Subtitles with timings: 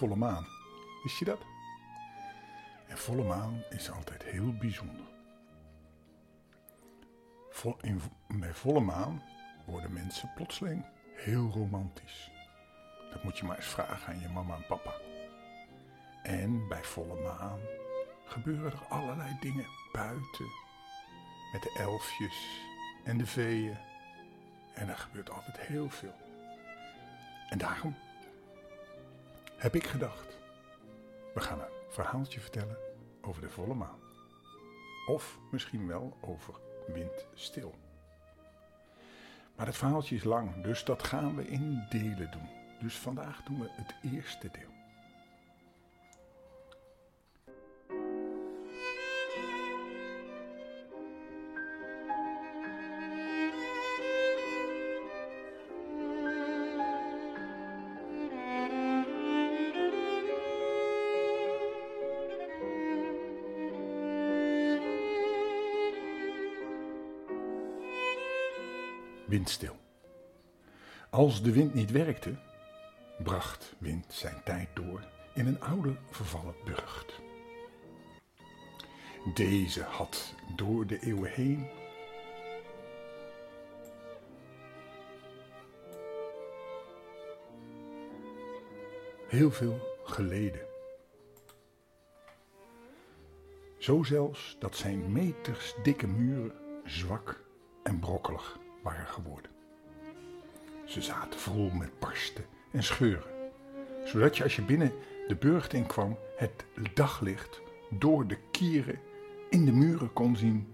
[0.00, 0.46] volle maan.
[1.02, 1.40] Wist je dat?
[2.86, 5.06] En volle maan is altijd heel bijzonder.
[7.50, 9.22] Vol, in, bij volle maan
[9.66, 12.30] worden mensen plotseling heel romantisch.
[13.10, 14.94] Dat moet je maar eens vragen aan je mama en papa.
[16.22, 17.60] En bij volle maan
[18.24, 20.50] gebeuren er allerlei dingen buiten.
[21.52, 22.62] Met de elfjes
[23.04, 23.76] en de veeën.
[24.74, 26.14] En er gebeurt altijd heel veel.
[27.48, 27.96] En daarom
[29.60, 30.38] heb ik gedacht,
[31.34, 32.76] we gaan een verhaaltje vertellen
[33.20, 33.98] over de volle maan.
[35.06, 36.54] Of misschien wel over
[36.86, 37.74] windstil.
[39.56, 42.48] Maar het verhaaltje is lang, dus dat gaan we in delen doen.
[42.80, 44.79] Dus vandaag doen we het eerste deel.
[69.30, 69.76] Windstil.
[71.10, 72.34] Als de wind niet werkte,
[73.22, 77.20] bracht wind zijn tijd door in een oude vervallen burcht.
[79.34, 81.68] Deze had door de eeuwen heen
[89.28, 90.66] heel veel geleden.
[93.78, 96.52] Zo zelfs dat zijn meters dikke muren
[96.84, 97.44] zwak
[97.82, 99.50] en brokkelig waren geworden.
[100.84, 103.30] Ze zaten vol met barsten en scheuren,
[104.04, 104.92] zodat je als je binnen
[105.28, 107.60] de burcht in kwam het daglicht
[107.90, 108.98] door de kieren
[109.50, 110.68] in de muren kon zien.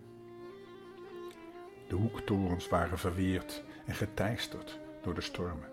[1.89, 5.69] De hoektorens waren verweerd en geteisterd door de stormen.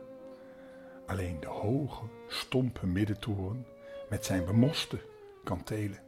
[1.05, 3.65] Alleen de hoge, stompe middentoren
[4.09, 4.99] met zijn bemoste
[5.43, 5.99] kantelen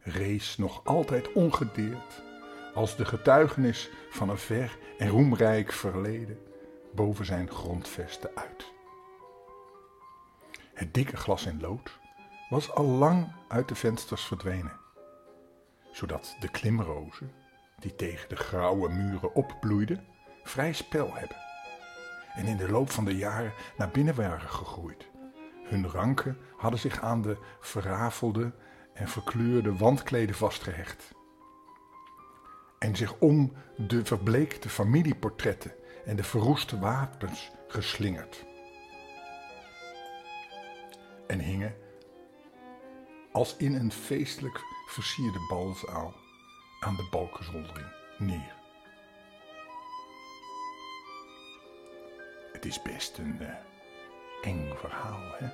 [0.00, 2.22] rees nog altijd ongedeerd
[2.78, 6.38] als de getuigenis van een ver en roemrijk verleden
[6.94, 8.72] boven zijn grondvesten uit.
[10.74, 11.98] Het dikke glas in lood
[12.48, 14.80] was al lang uit de vensters verdwenen,
[15.92, 17.32] zodat de klimrozen,
[17.78, 20.06] die tegen de grauwe muren opbloeiden,
[20.42, 21.36] vrij spel hebben
[22.34, 25.08] en in de loop van de jaren naar binnen waren gegroeid.
[25.64, 28.52] Hun ranken hadden zich aan de verrafelde
[28.94, 31.16] en verkleurde wandkleden vastgehecht
[32.78, 35.72] en zich om de verbleekte familieportretten
[36.04, 38.44] en de verroeste wapens geslingerd.
[41.26, 41.74] En hingen
[43.32, 46.14] als in een feestelijk versierde balzaal
[46.80, 47.88] aan de balkenzoldering
[48.18, 48.56] neer.
[52.52, 53.48] Het is best een uh,
[54.42, 55.48] eng verhaal, hè?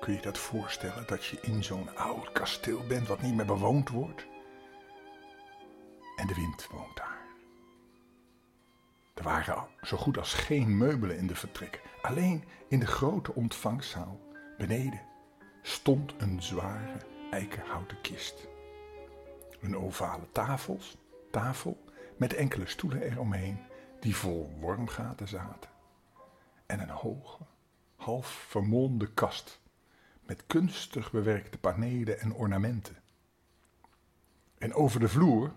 [0.00, 3.88] Kun je dat voorstellen dat je in zo'n oud kasteel bent wat niet meer bewoond
[3.88, 4.26] wordt?
[6.20, 7.18] En de wind woont daar.
[9.14, 11.82] Er waren zo goed als geen meubelen in de vertrek.
[12.02, 14.20] Alleen in de grote ontvangzaal
[14.58, 15.00] beneden
[15.62, 16.96] stond een zware
[17.30, 18.48] eikenhouten kist.
[19.60, 20.96] Een ovale tafels,
[21.30, 21.84] tafel
[22.16, 23.58] met enkele stoelen eromheen
[24.00, 25.70] die vol wormgaten zaten.
[26.66, 27.46] En een hoge,
[27.96, 29.60] half vermolmde kast
[30.22, 32.96] met kunstig bewerkte panelen en ornamenten.
[34.58, 35.52] En over de vloer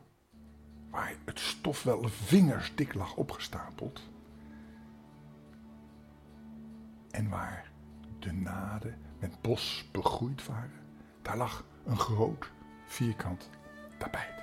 [0.94, 4.02] waar het stof wel vingersdik lag opgestapeld.
[7.12, 7.72] En waar
[8.20, 10.82] de naden met bos begroeid waren,
[11.22, 12.52] daar lag een groot
[12.86, 13.50] vierkant
[13.98, 14.42] tapijt.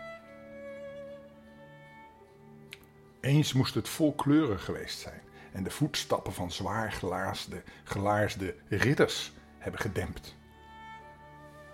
[3.20, 5.20] Eens moest het volkleurig geweest zijn
[5.52, 10.36] en de voetstappen van zwaar gelaarsde, gelaarsde ridders hebben gedempt.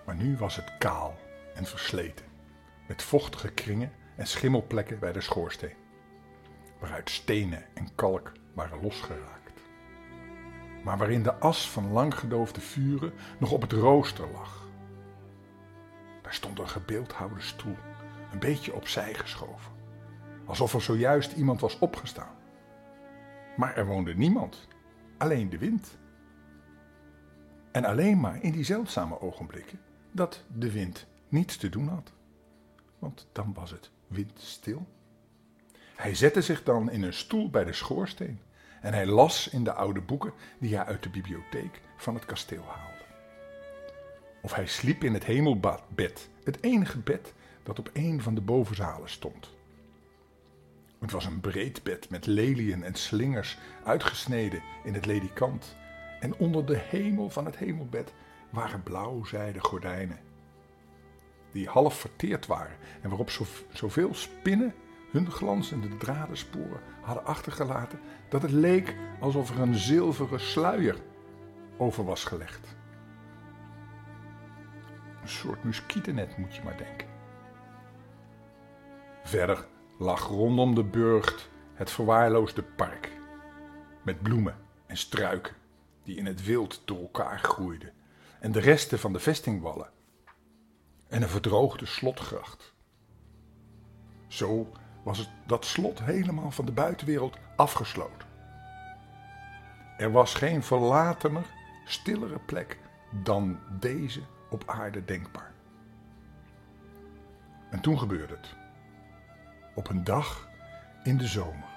[0.06, 1.18] Maar nu was het kaal
[1.54, 2.26] en versleten,
[2.86, 5.76] met vochtige kringen en schimmelplekken bij de schoorsteen,
[6.80, 9.60] waaruit stenen en kalk waren losgeraakt,
[10.84, 14.68] maar waarin de as van lang gedoofde vuren nog op het rooster lag.
[16.22, 17.76] Daar stond een gebeeldhouwde stoel,
[18.32, 19.72] een beetje opzij geschoven,
[20.44, 22.34] alsof er zojuist iemand was opgestaan.
[23.56, 24.68] Maar er woonde niemand,
[25.18, 25.98] alleen de wind.
[27.72, 29.80] En alleen maar in die zeldzame ogenblikken
[30.12, 32.12] dat de wind niets te doen had.
[32.98, 34.86] Want dan was het windstil.
[35.94, 38.40] Hij zette zich dan in een stoel bij de schoorsteen
[38.80, 42.64] en hij las in de oude boeken die hij uit de bibliotheek van het kasteel
[42.64, 43.04] haalde.
[44.42, 47.32] Of hij sliep in het hemelbed, het enige bed
[47.62, 49.54] dat op een van de bovenzalen stond.
[50.98, 55.76] Het was een breed bed met leliën en slingers uitgesneden in het ledikant.
[56.20, 58.12] En onder de hemel van het hemelbed
[58.50, 60.18] waren blauwzijde gordijnen.
[61.56, 63.30] Die half verteerd waren en waarop
[63.72, 64.74] zoveel spinnen
[65.10, 70.96] hun glanzende dradensporen hadden achtergelaten dat het leek alsof er een zilveren sluier
[71.76, 72.76] over was gelegd.
[75.22, 77.08] Een soort muskietennet moet je maar denken.
[79.22, 79.66] Verder
[79.98, 83.10] lag rondom de burcht het verwaarloosde park.
[84.02, 84.56] Met bloemen
[84.86, 85.54] en struiken
[86.02, 87.92] die in het wild door elkaar groeiden.
[88.40, 89.94] En de resten van de vestingwallen.
[91.08, 92.74] En een verdroogde slotgracht.
[94.26, 94.72] Zo
[95.02, 98.28] was het, dat slot helemaal van de buitenwereld afgesloten.
[99.98, 101.46] Er was geen verlatener,
[101.84, 102.78] stillere plek
[103.22, 104.20] dan deze
[104.50, 105.52] op aarde denkbaar.
[107.70, 108.54] En toen gebeurde het
[109.74, 110.48] op een dag
[111.02, 111.74] in de zomer.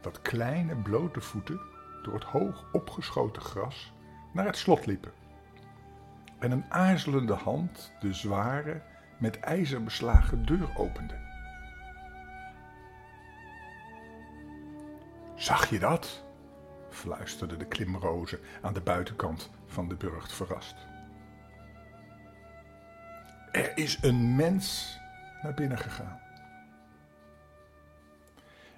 [0.00, 1.60] Dat kleine blote voeten
[2.02, 3.92] door het hoog opgeschoten gras
[4.32, 5.12] naar het slot liepen.
[6.44, 8.82] En een aarzelende hand de zware,
[9.18, 11.14] met ijzer beslagen deur opende.
[15.34, 16.24] Zag je dat?
[16.90, 20.76] fluisterde de klimroze aan de buitenkant van de burcht verrast.
[23.52, 24.98] Er is een mens
[25.42, 26.20] naar binnen gegaan.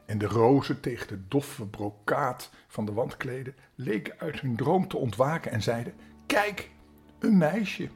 [0.05, 4.97] En de rozen tegen de doffe brokaat van de wandkleden leken uit hun droom te
[4.97, 5.95] ontwaken en zeiden:
[6.27, 6.75] Kijk,
[7.19, 7.89] een meisje.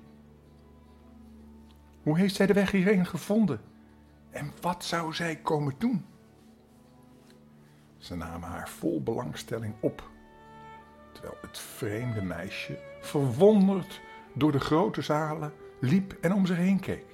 [2.02, 3.61] Hoe heeft zij de weg hierheen gevonden?
[4.31, 6.05] En wat zou zij komen doen?
[7.99, 10.11] Ze namen haar vol belangstelling op,
[11.12, 14.00] terwijl het vreemde meisje, verwonderd
[14.32, 17.05] door de grote zalen, liep en om zich heen keek.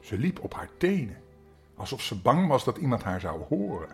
[0.00, 1.22] Ze liep op haar tenen,
[1.74, 3.88] alsof ze bang was dat iemand haar zou horen,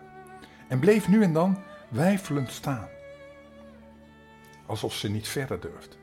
[0.67, 1.57] en bleef nu en dan
[1.89, 2.87] weifelend staan,
[4.65, 5.95] alsof ze niet verder durfde.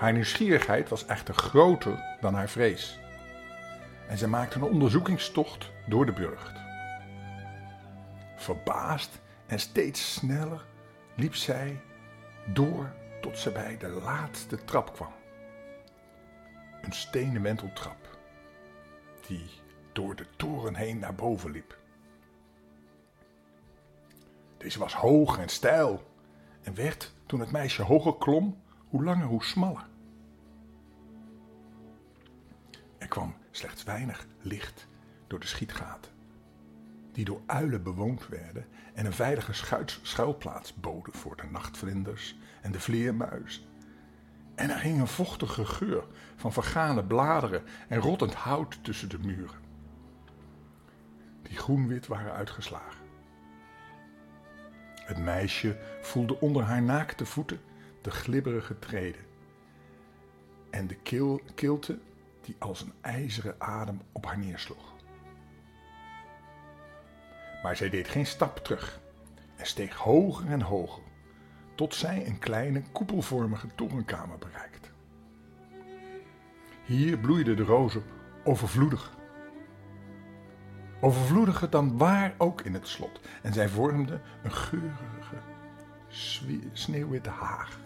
[0.00, 2.98] Haar nieuwsgierigheid was echter groter dan haar vrees,
[4.08, 6.60] en ze maakte een onderzoekingstocht door de burcht.
[8.36, 10.64] Verbaasd en steeds sneller
[11.16, 11.80] liep zij
[12.46, 15.12] door tot ze bij de laatste trap kwam
[16.82, 18.18] een stenen wenteltrap
[19.26, 19.50] die
[19.92, 21.78] door de toren heen naar boven liep.
[24.56, 26.02] Deze was hoog en steil
[26.62, 29.89] en werd, toen het meisje hoger klom, hoe langer hoe smaller.
[33.10, 34.88] Kwam slechts weinig licht
[35.26, 36.12] door de schietgaten,
[37.12, 39.52] die door uilen bewoond werden en een veilige
[40.02, 43.62] schuilplaats boden voor de nachtvlinders en de vleermuizen
[44.60, 46.04] en er hing een vochtige geur
[46.36, 49.58] van vergane bladeren en rottend hout tussen de muren.
[51.42, 53.04] Die groenwit waren uitgeslagen.
[55.04, 57.60] Het meisje voelde onder haar naakte voeten
[58.02, 59.24] de glibberige treden
[60.70, 61.98] en de kil, kilte
[62.50, 64.94] die als een ijzeren adem op haar neersloeg.
[67.62, 69.00] Maar zij deed geen stap terug
[69.56, 71.02] en steeg hoger en hoger
[71.74, 74.90] tot zij een kleine koepelvormige torenkamer bereikt.
[76.84, 78.02] Hier bloeiden de rozen
[78.44, 79.18] overvloedig.
[81.00, 83.20] Overvloediger dan waar ook in het slot.
[83.42, 85.36] En zij vormden een geurige,
[86.72, 87.78] sneeuwwitte haag.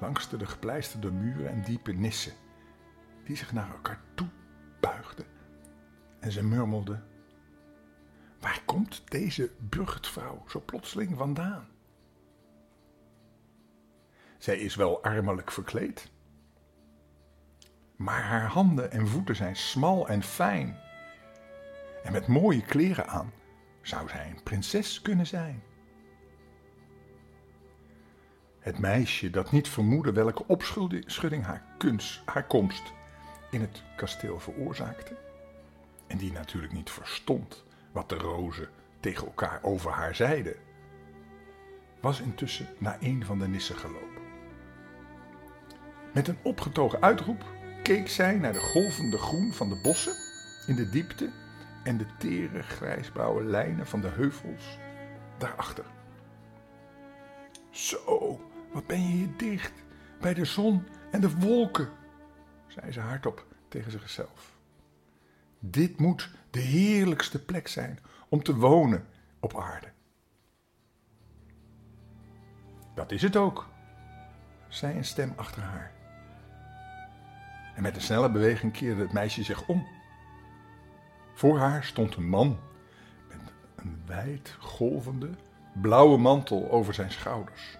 [0.00, 2.32] Langs de gepleisterde muren en diepe nissen,
[3.24, 4.28] die zich naar elkaar toe
[4.80, 5.26] buigden.
[6.20, 7.00] En ze murmelde:
[8.40, 11.68] Waar komt deze burchtvrouw zo plotseling vandaan?
[14.38, 16.12] Zij is wel armelijk verkleed.
[17.96, 20.78] Maar haar handen en voeten zijn smal en fijn.
[22.02, 23.32] En met mooie kleren aan
[23.82, 25.62] zou zij een prinses kunnen zijn.
[28.58, 32.92] Het meisje dat niet vermoedde welke opschudding haar, kunst, haar komst
[33.54, 35.16] in het kasteel veroorzaakte,
[36.06, 38.68] en die natuurlijk niet verstond wat de rozen
[39.00, 40.54] tegen elkaar over haar zeiden,
[42.00, 44.22] was intussen naar een van de nissen gelopen.
[46.12, 47.44] Met een opgetogen uitroep
[47.82, 50.14] keek zij naar de golvende groen van de bossen
[50.66, 51.30] in de diepte
[51.84, 54.78] en de tere grijsblauwe lijnen van de heuvels
[55.38, 55.84] daarachter.
[57.70, 58.40] Zo,
[58.72, 59.72] wat ben je hier dicht
[60.20, 61.88] bij de zon en de wolken,
[62.74, 64.52] zei ze hardop tegen zichzelf.
[65.58, 69.06] Dit moet de heerlijkste plek zijn om te wonen
[69.40, 69.92] op aarde.
[72.94, 73.68] Dat is het ook,
[74.68, 75.92] zei een stem achter haar.
[77.74, 79.86] En met een snelle beweging keerde het meisje zich om.
[81.34, 82.58] Voor haar stond een man
[83.28, 85.30] met een wijd golvende
[85.72, 87.78] blauwe mantel over zijn schouders.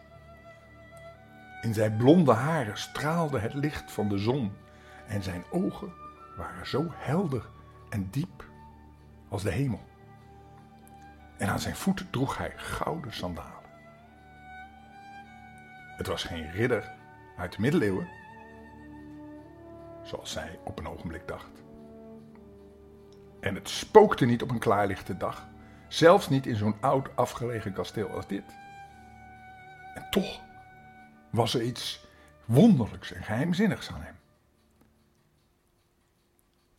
[1.60, 4.52] In zijn blonde haren straalde het licht van de zon
[5.06, 5.92] en zijn ogen
[6.36, 7.48] waren zo helder
[7.88, 8.44] en diep
[9.28, 9.80] als de hemel.
[11.38, 13.52] En aan zijn voeten droeg hij gouden sandalen.
[15.96, 16.92] Het was geen ridder
[17.36, 18.08] uit de middeleeuwen,
[20.02, 21.62] zoals zij op een ogenblik dacht.
[23.40, 25.46] En het spookte niet op een klaarlichte dag,
[25.88, 28.44] zelfs niet in zo'n oud afgelegen kasteel als dit.
[29.94, 30.40] En toch
[31.30, 32.06] was er iets
[32.44, 34.14] wonderlijks en geheimzinnigs aan hem.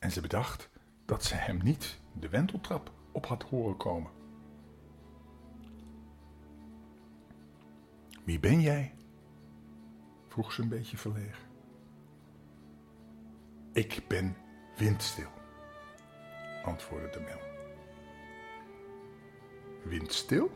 [0.05, 0.69] En ze bedacht
[1.05, 4.11] dat ze hem niet de wenteltrap op had horen komen.
[8.23, 8.95] Wie ben jij?
[10.27, 11.47] vroeg ze een beetje verlegen.
[13.73, 14.35] Ik ben
[14.77, 15.31] windstil,
[16.63, 17.39] antwoordde de mel.
[19.83, 20.51] Windstil?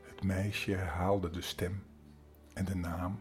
[0.00, 1.86] Het meisje herhaalde de stem
[2.54, 3.20] en de naam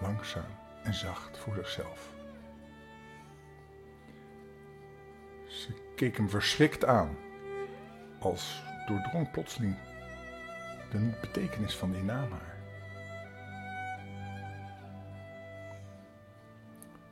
[0.00, 2.12] langzaam en zacht voor zichzelf.
[5.46, 7.16] Ze keek hem verschrikt aan,
[8.20, 9.76] als doordrong plotseling
[10.94, 12.56] de betekenis van die naam haar.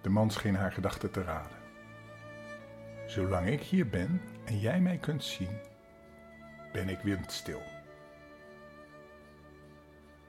[0.00, 1.56] De man scheen haar gedachten te raden.
[3.06, 5.60] Zolang ik hier ben en jij mij kunt zien,
[6.72, 7.71] ben ik windstil.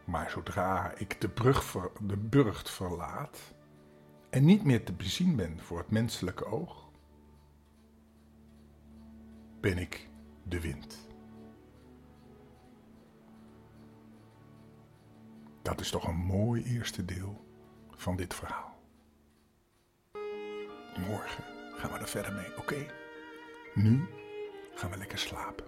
[0.06, 3.54] Maar zodra ik de, brug de burcht verlaat
[4.30, 6.90] en niet meer te bezien ben voor het menselijke oog,
[9.60, 10.10] ben ik
[10.44, 11.08] de wind.
[15.62, 17.46] Dat is toch een mooi eerste deel
[17.96, 18.82] van dit verhaal.
[21.08, 21.44] Morgen
[21.76, 22.86] gaan we er verder mee, oké?
[23.74, 24.08] Nu
[24.76, 25.66] gaan we lekker slapen.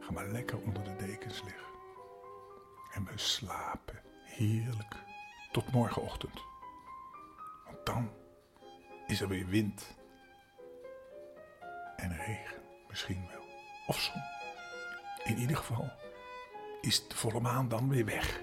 [0.00, 1.77] Gaan we lekker onder de dekens liggen.
[2.98, 4.96] En we slapen heerlijk
[5.52, 6.42] tot morgenochtend.
[7.64, 8.10] Want dan
[9.06, 9.96] is er weer wind
[11.96, 13.44] en regen misschien wel.
[13.86, 14.22] Of zon.
[15.24, 15.90] In ieder geval
[16.80, 18.42] is de volle maan dan weer weg.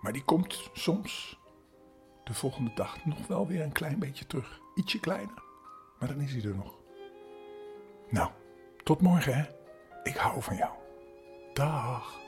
[0.00, 1.38] Maar die komt soms
[2.24, 4.60] de volgende dag nog wel weer een klein beetje terug.
[4.74, 5.42] Ietsje kleiner,
[5.98, 6.74] maar dan is hij er nog.
[8.10, 8.30] Nou,
[8.82, 9.44] tot morgen hè.
[10.02, 10.72] Ik hou van jou.
[11.52, 12.21] Dag.